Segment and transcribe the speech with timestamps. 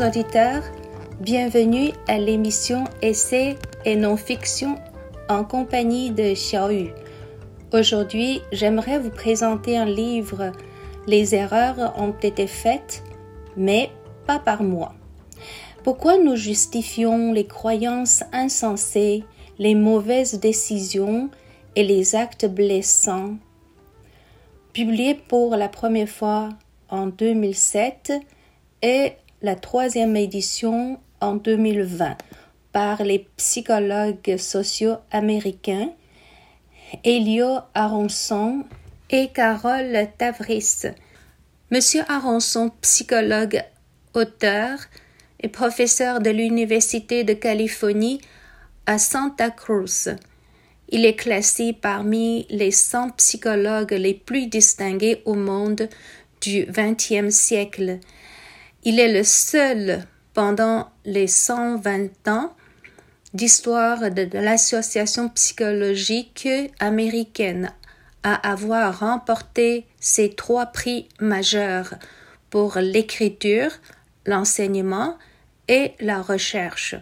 [0.00, 0.62] Chers auditeurs,
[1.20, 4.76] bienvenue à l'émission Essais et non-fiction
[5.28, 6.92] en compagnie de Xiaoyu.
[7.74, 10.52] Aujourd'hui, j'aimerais vous présenter un livre
[11.06, 13.02] Les erreurs ont été faites,
[13.58, 13.90] mais
[14.26, 14.94] pas par moi.
[15.84, 19.24] Pourquoi nous justifions les croyances insensées,
[19.58, 21.28] les mauvaises décisions
[21.76, 23.34] et les actes blessants?
[24.72, 26.48] Publié pour la première fois
[26.88, 28.12] en 2007
[28.82, 32.16] et la troisième édition en 2020
[32.72, 35.90] par les psychologues sociaux américains
[37.04, 38.64] Elio Aronson
[39.10, 40.82] et Carole Tavris.
[41.70, 43.62] Monsieur Aronson, psychologue,
[44.14, 44.78] auteur
[45.40, 48.20] et professeur de l'Université de Californie
[48.86, 50.08] à Santa Cruz.
[50.90, 55.88] Il est classé parmi les 100 psychologues les plus distingués au monde
[56.40, 58.00] du XXe siècle.
[58.82, 62.54] Il est le seul pendant les 120 ans
[63.34, 67.72] d'histoire de, l'Association psychologique américaine
[68.22, 71.94] à avoir remporté ces trois prix majeurs
[72.48, 73.70] pour l'écriture,
[74.24, 75.18] l'enseignement
[75.68, 76.94] et la recherche.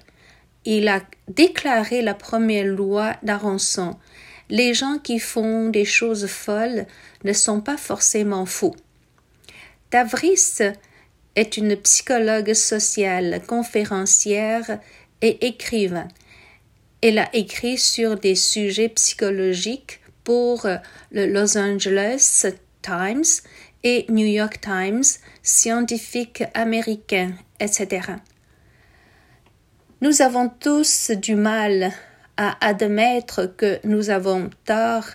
[0.65, 3.97] Il a déclaré la première loi d'Aronson.
[4.51, 6.87] Les gens qui font des choses folles
[7.23, 8.75] ne sont pas forcément fous.
[9.91, 10.59] Tavris
[11.39, 14.81] est une psychologue sociale, conférencière
[15.23, 16.09] et écrivain.
[17.01, 20.67] Elle a écrit sur des sujets psychologiques pour
[21.13, 22.47] le Los Angeles
[22.83, 23.23] Times
[23.85, 25.05] et New York Times,
[25.45, 28.15] scientifiques américains, etc.
[30.01, 31.93] Nous avons tous du mal
[32.37, 35.07] à admettre que nous avons tort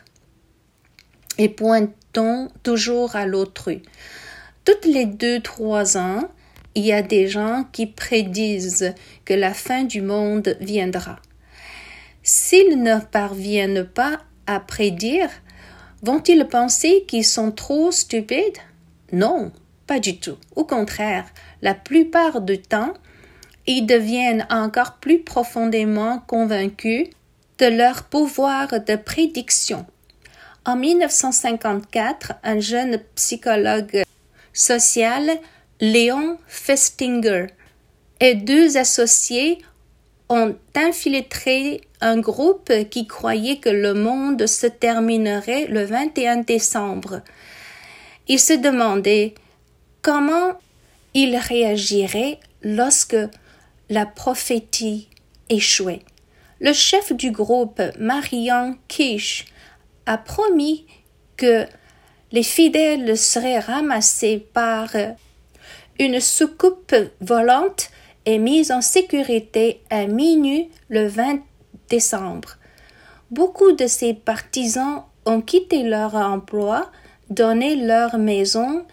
[1.37, 3.81] et pointons toujours à l'autrui.
[4.65, 6.29] Toutes les deux, trois ans,
[6.75, 8.93] il y a des gens qui prédisent
[9.25, 11.19] que la fin du monde viendra.
[12.23, 15.29] S'ils ne parviennent pas à prédire,
[16.01, 18.57] vont-ils penser qu'ils sont trop stupides?
[19.11, 19.51] Non,
[19.85, 20.37] pas du tout.
[20.55, 21.25] Au contraire,
[21.61, 22.93] la plupart du temps,
[23.67, 27.09] ils deviennent encore plus profondément convaincus
[27.59, 29.85] de leur pouvoir de prédiction.
[30.65, 34.03] En 1954, un jeune psychologue
[34.53, 35.39] social,
[35.81, 37.47] Léon Festinger,
[38.19, 39.59] et deux associés
[40.29, 47.21] ont infiltré un groupe qui croyait que le monde se terminerait le 21 décembre.
[48.27, 49.33] Ils se demandaient
[50.01, 50.53] comment
[51.13, 53.17] ils réagiraient lorsque
[53.89, 55.09] la prophétie
[55.49, 56.01] échouait.
[56.59, 59.45] Le chef du groupe, Marian Kish,
[60.05, 60.85] a promis
[61.35, 61.65] que
[62.33, 64.89] les fidèles seraient ramassés par
[65.99, 67.89] une soucoupe volante
[68.25, 71.39] et mis en sécurité à minuit le 20
[71.89, 72.57] décembre.
[73.29, 76.91] Beaucoup de ces partisans ont quitté leur emploi,
[77.29, 78.83] donné leur maison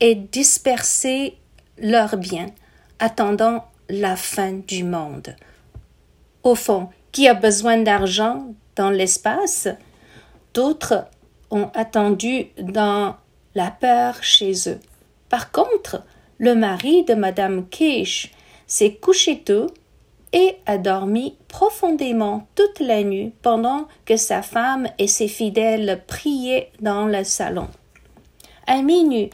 [0.00, 1.38] et dispersé
[1.78, 2.50] leurs biens,
[2.98, 5.34] attendant la fin du monde.
[6.42, 9.68] Au fond, qui a besoin d'argent dans l'espace?
[10.54, 11.06] D'autres
[11.50, 13.16] ont attendu dans
[13.54, 14.80] la peur chez eux.
[15.28, 16.02] Par contre,
[16.38, 18.32] le mari de Madame Kish
[18.66, 19.66] s'est couché tôt
[20.32, 26.70] et a dormi profondément toute la nuit pendant que sa femme et ses fidèles priaient
[26.80, 27.68] dans le salon.
[28.66, 29.30] À minuit,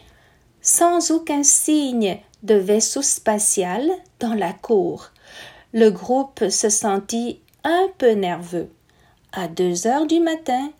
[0.62, 3.82] sans aucun signe de vaisseau spatial
[4.18, 5.10] dans la cour,
[5.72, 8.70] le groupe se sentit un peu nerveux.
[9.32, 10.70] À deux heures du matin,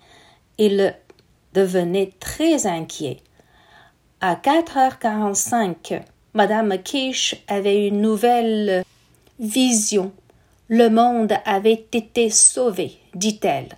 [0.56, 0.96] il
[1.56, 3.16] devenait très inquiet.
[4.20, 6.02] À 4h45,
[6.34, 8.84] Madame Kish avait une nouvelle
[9.40, 10.12] vision.
[10.68, 13.70] Le monde avait été sauvé, dit-elle,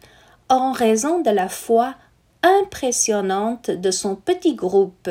[0.49, 1.95] en raison de la foi
[2.43, 5.11] impressionnante de son petit groupe.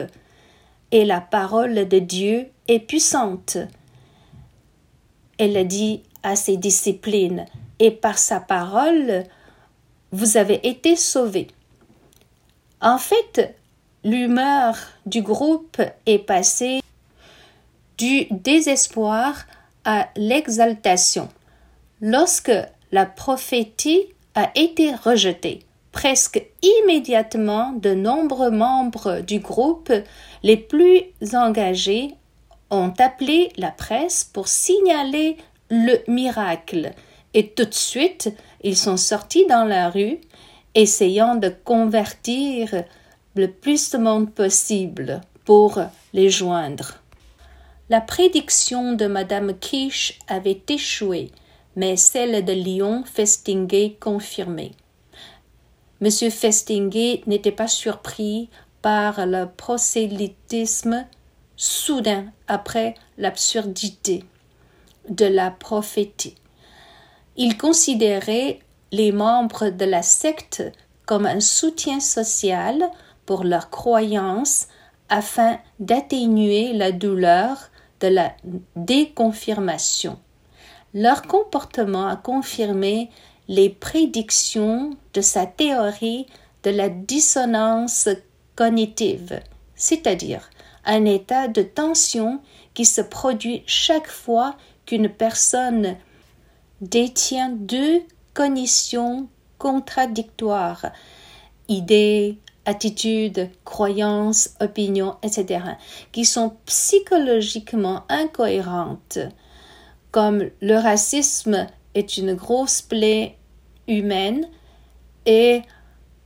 [0.91, 3.57] Et la parole de Dieu est puissante.
[5.37, 7.45] Elle dit à ses disciples,
[7.79, 9.23] et par sa parole,
[10.11, 11.47] vous avez été sauvés.
[12.81, 13.55] En fait,
[14.03, 16.79] l'humeur du groupe est passée
[17.97, 19.45] du désespoir
[19.85, 21.29] à l'exaltation.
[22.01, 22.51] Lorsque
[22.91, 24.03] la prophétie
[24.35, 29.91] a été rejetée, presque immédiatement de nombreux membres du groupe
[30.43, 31.01] les plus
[31.33, 32.13] engagés
[32.69, 35.37] ont appelé la presse pour signaler
[35.69, 36.91] le miracle
[37.33, 38.29] et tout de suite
[38.61, 40.19] ils sont sortis dans la rue
[40.77, 42.83] essayant de convertir
[43.35, 45.81] le plus de monde possible pour
[46.13, 47.01] les joindre.
[47.89, 51.31] La prédiction de Madame Quiche avait échoué,
[51.75, 54.73] mais celle de Lyon Festinguet confirmée.
[55.99, 58.49] Monsieur Festinguet n'était pas surpris
[58.83, 61.07] par le prosélytisme
[61.55, 64.25] soudain après l'absurdité
[65.09, 66.35] de la prophétie.
[67.35, 68.59] Il considérait
[68.91, 70.63] les membres de la secte
[71.05, 72.89] comme un soutien social
[73.25, 74.67] pour leurs croyances
[75.09, 77.69] afin d'atténuer la douleur
[77.99, 78.33] de la
[78.75, 80.19] déconfirmation.
[80.93, 83.09] Leur comportement a confirmé
[83.47, 86.27] les prédictions de sa théorie
[86.63, 88.09] de la dissonance
[88.55, 89.39] cognitive,
[89.75, 90.49] c'est-à-dire
[90.85, 92.41] un état de tension
[92.73, 94.55] qui se produit chaque fois
[94.85, 95.95] qu'une personne
[96.81, 98.01] détient deux
[98.37, 100.91] cognitions contradictoires,
[101.69, 105.61] idées, attitudes, croyances, opinions, etc.,
[106.11, 109.17] qui sont psychologiquement incohérentes,
[110.11, 113.37] comme le racisme est une grosse plaie
[113.87, 114.47] humaine
[115.25, 115.63] et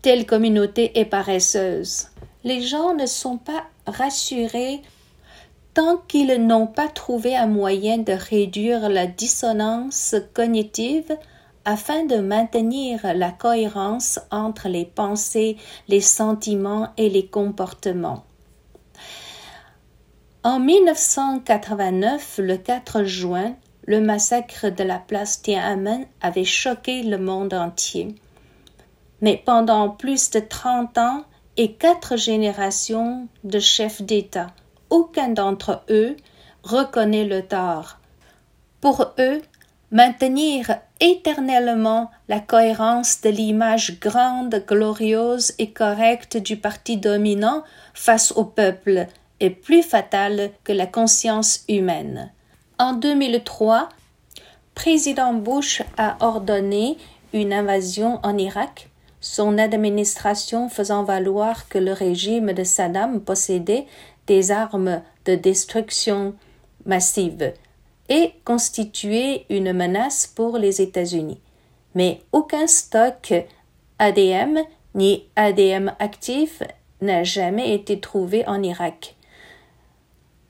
[0.02, 2.08] telle communauté est paresseuse.
[2.44, 4.82] Les gens ne sont pas rassurés
[5.74, 11.18] tant qu'ils n'ont pas trouvé un moyen de réduire la dissonance cognitive
[11.66, 18.24] afin de maintenir la cohérence entre les pensées, les sentiments et les comportements.
[20.44, 23.56] En 1989, le 4 juin,
[23.86, 28.16] le massacre de la place Tiananmen avait choqué le monde entier.
[29.22, 31.26] Mais pendant plus de trente ans
[31.58, 34.48] et quatre générations de chefs d'État,
[34.90, 36.18] aucun d'entre eux
[36.64, 37.98] reconnaît le tort.
[38.82, 39.42] Pour eux,
[39.92, 47.64] maintenir éternellement la cohérence de l'image grande, glorieuse et correcte du parti dominant
[47.94, 49.08] face au peuple
[49.40, 52.32] est plus fatal que la conscience humaine.
[52.78, 53.90] En 2003,
[54.76, 56.98] président Bush a ordonné
[57.34, 58.90] une invasion en Irak,
[59.20, 63.88] son administration faisant valoir que le régime de Saddam possédait
[64.28, 66.36] des armes de destruction
[66.86, 67.54] massive
[68.10, 71.40] et constituait une menace pour les États-Unis.
[71.96, 73.34] Mais aucun stock
[74.00, 74.60] ADM
[74.96, 76.64] ni ADM actif
[77.02, 79.16] n'a jamais été trouvé en Irak.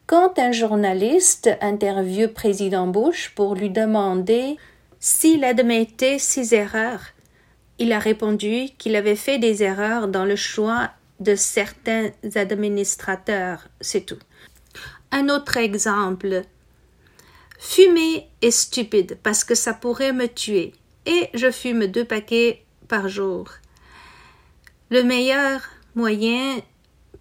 [0.07, 4.57] Quand un journaliste interviewe président Bush pour lui demander
[4.99, 7.05] s'il admettait ses erreurs,
[7.79, 14.05] il a répondu qu'il avait fait des erreurs dans le choix de certains administrateurs, c'est
[14.05, 14.19] tout.
[15.11, 16.43] Un autre exemple.
[17.63, 20.73] Fumer est stupide parce que ça pourrait me tuer
[21.05, 23.49] et je fume deux paquets par jour.
[24.89, 25.61] Le meilleur
[25.93, 26.57] moyen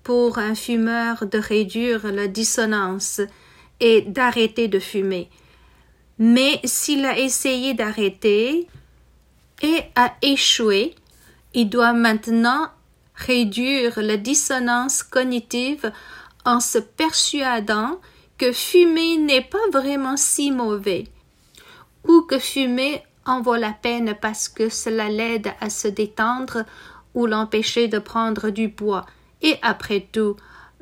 [0.02, 3.20] pour un fumeur de réduire la dissonance
[3.80, 5.28] est d'arrêter de fumer.
[6.18, 8.66] Mais s'il a essayé d'arrêter
[9.60, 10.94] et a échoué,
[11.52, 12.70] il doit maintenant
[13.14, 15.92] réduire la dissonance cognitive
[16.46, 18.00] en se persuadant
[18.40, 21.04] que fumer n'est pas vraiment si mauvais,
[22.08, 26.64] ou que fumer en vaut la peine parce que cela l'aide à se détendre
[27.12, 29.04] ou l'empêcher de prendre du poids.
[29.42, 30.36] Et après tout,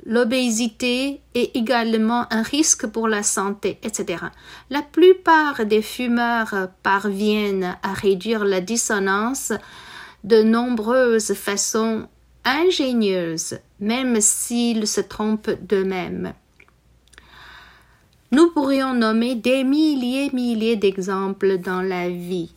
[0.07, 4.27] l'obésité est également un risque pour la santé, etc.
[4.71, 9.53] La plupart des fumeurs parviennent à réduire la dissonance
[10.23, 12.07] de nombreuses façons
[12.45, 16.35] ingénieuses, même s'ils se trompent d'eux-mêmes.
[18.61, 22.51] Pourrions nommer des milliers milliers d'exemples dans la vie.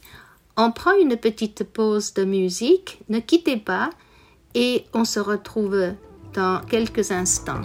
[0.58, 3.92] On prend une petite pause de musique, ne quittez pas
[4.56, 5.94] et on se retrouve
[6.34, 7.62] dans quelques instants.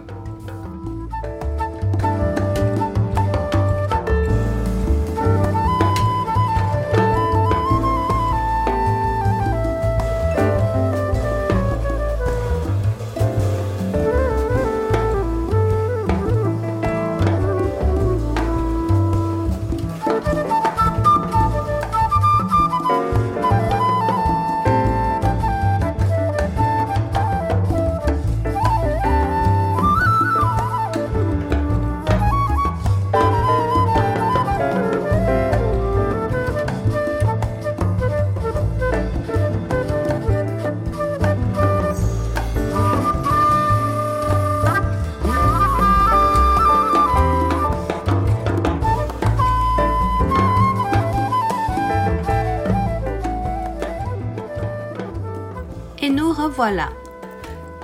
[56.56, 56.88] Voilà.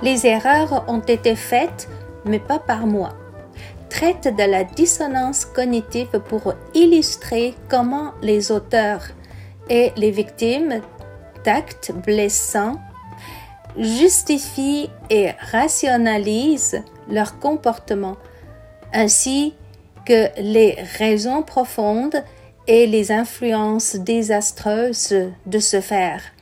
[0.01, 1.87] Les erreurs ont été faites,
[2.25, 3.09] mais pas par moi.
[3.89, 9.03] traite de la dissonance cognitive pour illustrer comment les auteurs
[9.69, 10.81] et les victimes
[11.45, 12.79] d'actes blessants
[13.77, 18.17] justifient et rationalisent leur comportement,
[18.93, 19.53] ainsi
[20.07, 22.23] que les raisons profondes
[22.65, 25.15] et les influences désastreuses
[25.45, 26.32] de ce faire.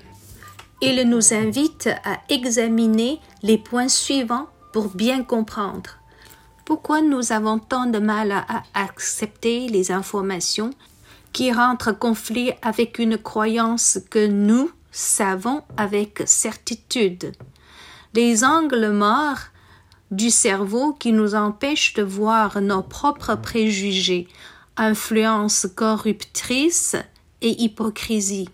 [0.83, 5.91] Il nous invite à examiner les points suivants pour bien comprendre.
[6.65, 10.71] Pourquoi nous avons tant de mal à accepter les informations
[11.33, 17.33] qui rentrent en conflit avec une croyance que nous savons avec certitude?
[18.15, 19.51] Les angles morts
[20.09, 24.27] du cerveau qui nous empêchent de voir nos propres préjugés,
[24.77, 26.95] influence corruptrice
[27.41, 28.49] et hypocrisie.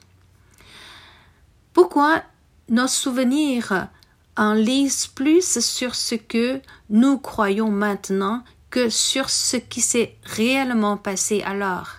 [1.77, 2.23] Pourquoi
[2.69, 3.87] nos souvenirs
[4.35, 10.97] en lisent plus sur ce que nous croyons maintenant que sur ce qui s'est réellement
[10.97, 11.89] passé alors?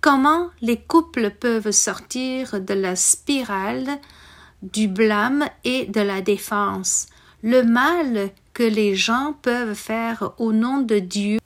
[0.00, 4.00] Comment les couples peuvent sortir de la spirale
[4.64, 7.06] du blâme et de la défense,
[7.44, 11.38] le mal que les gens peuvent faire au nom de Dieu,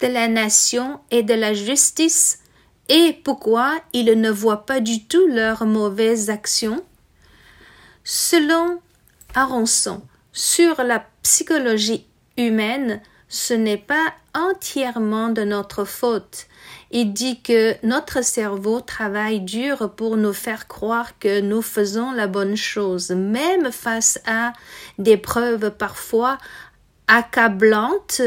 [0.00, 2.40] de la nation et de la justice,
[2.88, 6.84] et pourquoi ils ne voient pas du tout leurs mauvaises actions?
[8.04, 8.80] Selon
[9.34, 10.02] Aronson,
[10.32, 16.46] sur la psychologie humaine, ce n'est pas entièrement de notre faute.
[16.90, 22.26] Il dit que notre cerveau travaille dur pour nous faire croire que nous faisons la
[22.26, 24.54] bonne chose, même face à
[24.98, 26.38] des preuves parfois
[27.06, 28.22] accablantes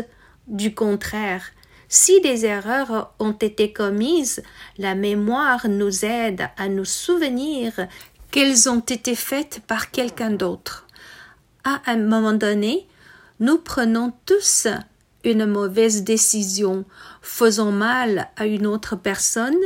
[0.48, 1.46] du contraire.
[1.94, 4.42] Si des erreurs ont été commises,
[4.78, 7.74] la mémoire nous aide à nous souvenir
[8.32, 10.88] qu'elles ont été faites par quelqu'un d'autre.
[11.66, 12.88] À un moment donné,
[13.42, 14.68] nous prenons tous
[15.26, 16.86] une mauvaise décision,
[17.22, 19.60] faisons mal à une autre personne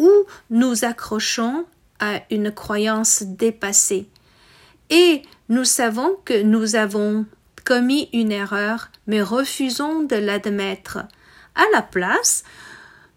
[0.00, 0.10] ou
[0.50, 1.64] nous accrochons
[2.00, 4.08] à une croyance dépassée.
[4.90, 7.24] Et nous savons que nous avons
[7.64, 11.04] commis une erreur, mais refusons de l'admettre.
[11.58, 12.44] À la place,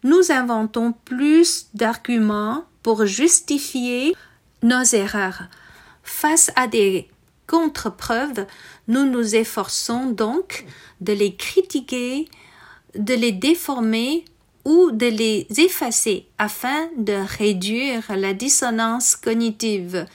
[0.03, 4.15] nous inventons plus d'arguments pour justifier
[4.63, 5.43] nos erreurs.
[6.03, 7.07] Face à des
[7.45, 8.48] contre-preuves,
[8.88, 10.65] nous nous efforçons donc
[11.01, 12.27] de les critiquer,
[12.95, 14.25] de les déformer
[14.65, 20.07] ou de les effacer afin de réduire la dissonance cognitive,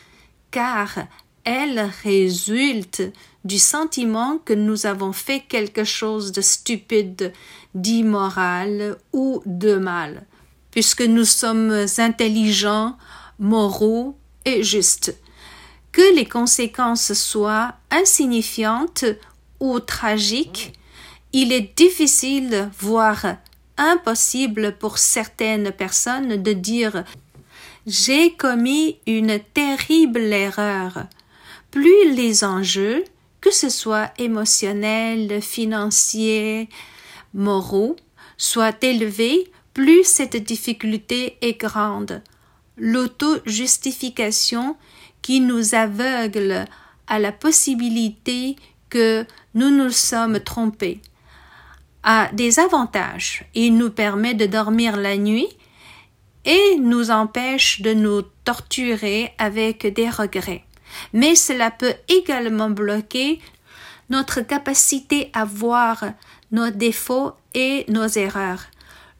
[0.50, 0.98] car
[1.46, 3.02] elle résulte
[3.44, 7.32] du sentiment que nous avons fait quelque chose de stupide,
[7.74, 10.26] d'immoral ou de mal,
[10.70, 12.98] puisque nous sommes intelligents,
[13.38, 15.16] moraux et justes
[15.96, 19.06] que les conséquences soient insignifiantes
[19.60, 20.74] ou tragiques,
[21.32, 23.36] il est difficile, voire
[23.78, 27.04] impossible pour certaines personnes de dire
[27.86, 31.06] j'ai commis une terrible erreur.
[31.70, 33.04] Plus les enjeux,
[33.40, 36.68] que ce soit émotionnels, financiers,
[37.34, 37.96] moraux,
[38.36, 42.22] soient élevés, plus cette difficulté est grande.
[42.76, 44.76] L'auto-justification
[45.22, 46.66] qui nous aveugle
[47.06, 48.56] à la possibilité
[48.90, 51.00] que nous nous sommes trompés
[52.02, 53.44] a des avantages.
[53.54, 55.48] Il nous permet de dormir la nuit
[56.44, 60.65] et nous empêche de nous torturer avec des regrets.
[61.12, 63.40] Mais cela peut également bloquer
[64.10, 66.04] notre capacité à voir
[66.52, 68.64] nos défauts et nos erreurs.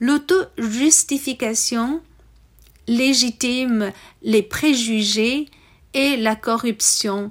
[0.00, 2.00] L'auto-justification
[2.86, 3.92] légitime
[4.22, 5.48] les préjugés
[5.94, 7.30] et la corruption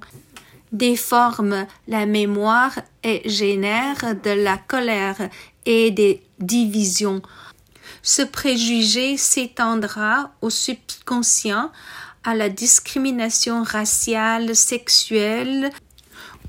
[0.71, 5.29] déforme la mémoire et génère de la colère
[5.65, 7.21] et des divisions.
[8.01, 11.71] Ce préjugé s'étendra au subconscient,
[12.33, 15.69] la discrimination raciale, sexuelle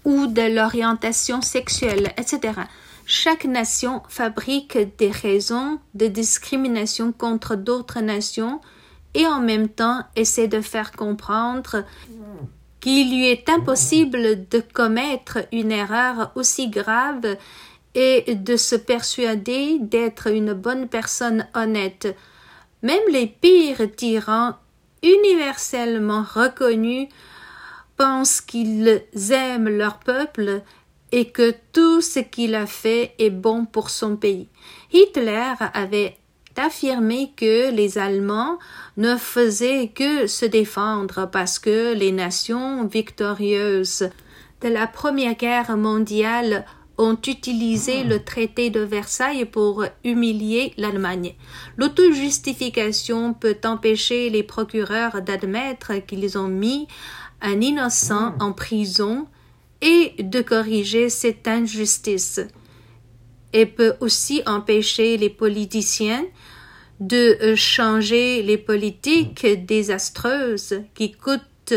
[0.05, 2.61] ou de l'orientation sexuelle, etc.
[3.05, 8.61] Chaque nation fabrique des raisons de discrimination contre d'autres nations
[9.15, 11.85] et en même temps essaie de faire comprendre
[12.81, 17.37] qu'il lui est impossible de commettre une erreur aussi grave
[17.95, 22.15] et de se persuader d'être une bonne personne honnête.
[22.83, 24.55] Même les pires tyrans
[25.07, 27.09] universellement reconnus
[27.97, 30.63] pensent qu'ils aiment leur peuple
[31.13, 34.49] et que tout ce qu'il a fait est bon pour son pays.
[34.93, 36.17] Hitler avait
[36.57, 38.59] affirmé que les Allemands
[38.97, 44.11] ne faisaient que se défendre parce que les nations victorieuses
[44.63, 46.65] de la Première Guerre mondiale
[46.99, 51.35] ont utilisé le traité de Versailles pour humilier l'Allemagne.
[51.77, 56.89] L'auto-justification peut empêcher les procureurs d'admettre qu'ils ont mis
[57.43, 59.27] un innocent en prison
[59.83, 62.41] et de corriger cette injustice.
[63.53, 66.25] Et peut aussi empêcher les politiciens
[67.01, 71.75] de changer les politiques désastreuses qui coûtent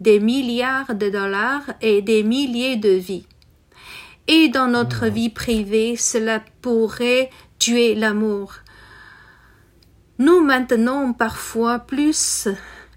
[0.00, 3.24] des milliards de dollars et des milliers de vies.
[4.30, 8.56] Et dans notre vie privée, cela pourrait tuer l'amour.
[10.18, 12.46] Nous maintenons parfois plus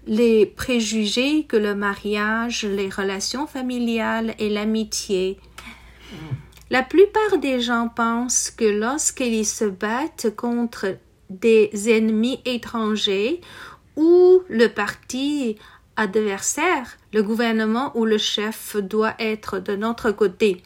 [0.06, 5.38] les préjugés que le mariage, les relations familiales et l'amitié.
[6.70, 10.98] La plupart des gens pensent que lorsqu'ils se battent contre
[11.30, 13.40] des ennemis étrangers
[13.96, 15.56] ou le parti
[15.96, 20.62] adversaire, le gouvernement ou le chef doit être de notre côté.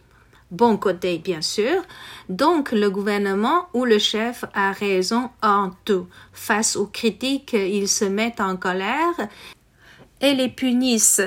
[0.53, 1.83] Bon côté, bien sûr.
[2.29, 6.07] Donc, le gouvernement ou le chef a raison en tout.
[6.33, 9.29] Face aux critiques, ils se mettent en colère
[10.21, 11.23] et les punissent,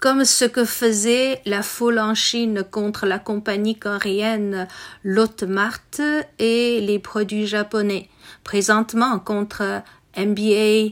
[0.00, 4.66] comme ce que faisait la foule en Chine contre la compagnie coréenne
[5.04, 6.00] Mart
[6.38, 8.08] et les produits japonais,
[8.42, 9.82] présentement contre
[10.16, 10.90] NBA,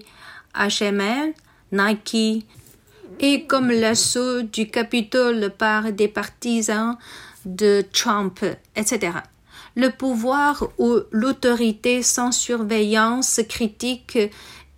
[0.55, 1.33] H&M,
[1.73, 2.47] Nike,
[3.21, 6.97] et comme l'assaut du Capitole par des partisans
[7.45, 8.45] de Trump,
[8.77, 9.19] etc.
[9.77, 14.19] Le pouvoir ou l'autorité sans surveillance critique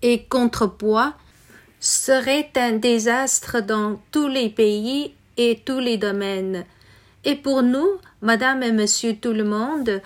[0.02, 1.14] et contrepoids
[1.80, 6.64] serait un désastre dans tous les pays et tous les domaines.
[7.24, 7.88] Et pour nous,
[8.22, 10.00] Madame et Monsieur tout le monde,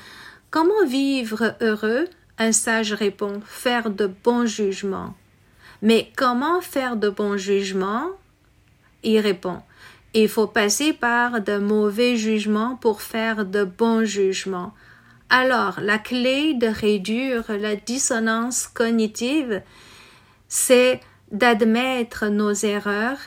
[0.51, 2.09] comment vivre heureux?
[2.39, 5.15] Un sage répond faire de bons jugements.
[5.83, 8.09] Mais comment faire de bons jugements?
[9.03, 9.63] Il répond
[10.15, 14.73] il faut passer par de mauvais jugements pour faire de bons jugements.
[15.29, 19.63] Alors, la clé de réduire la dissonance cognitive,
[20.49, 23.19] c'est d'admettre nos erreurs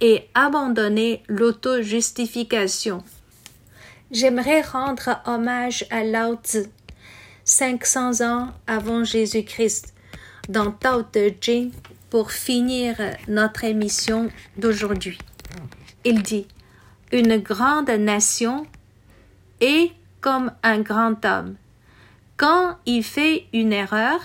[0.00, 3.04] et abandonner l'auto-justification.
[4.10, 6.64] J'aimerais rendre hommage à Lao Tzu,
[7.44, 9.94] 500 ans avant Jésus-Christ,
[10.48, 11.30] dans Tao Te
[12.10, 12.96] pour finir
[13.28, 15.18] notre émission d'aujourd'hui
[16.04, 16.46] il dit
[17.12, 18.66] Une grande nation
[19.60, 21.56] est comme un grand homme.
[22.36, 24.20] Quand il fait une erreur,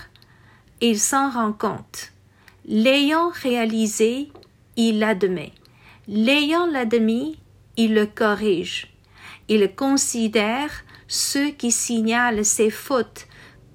[0.80, 2.12] il s'en rend compte.
[2.66, 4.30] L'ayant réalisé,
[4.76, 5.52] il l'admet.
[6.08, 7.38] L'ayant admis,
[7.76, 8.88] il le corrige.
[9.48, 10.70] Il considère
[11.08, 13.26] ceux qui signalent ses fautes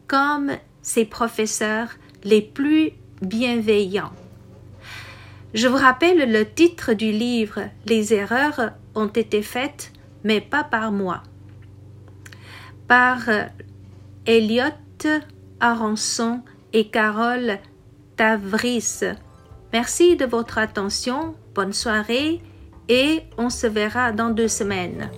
[0.08, 1.90] comme ses professeurs
[2.24, 2.92] les plus
[3.22, 4.14] bienveillants.
[5.56, 9.94] Je vous rappelle le titre du livre Les erreurs ont été faites,
[10.26, 11.24] mais pas par moi.
[12.90, 13.22] Par
[14.26, 14.76] Elliot
[15.62, 16.42] Aronson
[16.74, 17.60] et Carole
[18.18, 19.00] Tavris.
[19.72, 22.42] Merci de votre attention, bonne soirée
[22.90, 25.10] et on se verra dans deux semaines.